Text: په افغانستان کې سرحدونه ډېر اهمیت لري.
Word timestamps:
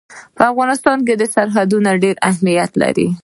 په 0.35 0.43
افغانستان 0.51 0.97
کې 1.05 1.15
سرحدونه 1.35 1.89
ډېر 2.03 2.15
اهمیت 2.29 2.71
لري. 2.81 3.07